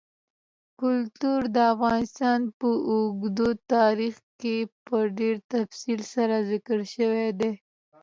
[0.81, 7.51] کلتور د افغانستان په اوږده تاریخ کې په ډېر تفصیل سره ذکر شوی دی.